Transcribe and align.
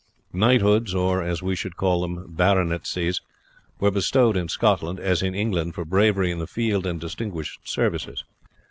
Knighthoods, 0.33 0.95
or, 0.95 1.21
as 1.21 1.43
we 1.43 1.55
should 1.55 1.77
call 1.77 2.01
them, 2.01 2.25
baronetcies, 2.35 3.21
were 3.79 3.91
bestowed 3.91 4.35
in 4.35 4.47
Scotland, 4.47 4.99
as 4.99 5.21
in 5.21 5.35
England, 5.35 5.75
for 5.75 5.85
bravery 5.85 6.31
in 6.31 6.39
the 6.39 6.47
field 6.47 6.87
and 6.87 6.99
distinguished 6.99 7.69
services. 7.69 8.23